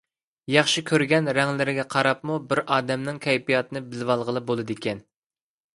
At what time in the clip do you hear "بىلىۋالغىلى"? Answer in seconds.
3.93-4.47